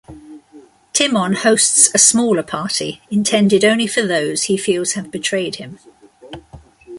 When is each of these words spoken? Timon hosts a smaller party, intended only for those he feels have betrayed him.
Timon 0.93 1.33
hosts 1.33 1.91
a 1.93 1.99
smaller 1.99 2.41
party, 2.41 3.03
intended 3.11 3.63
only 3.63 3.85
for 3.85 4.01
those 4.01 4.45
he 4.45 4.57
feels 4.57 4.93
have 4.93 5.11
betrayed 5.11 5.57
him. 5.57 5.77